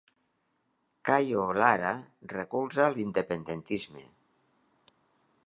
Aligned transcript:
Cayo 1.09 1.43
Lara 1.59 1.93
recolza 2.33 2.89
l'independentisme 2.95 4.03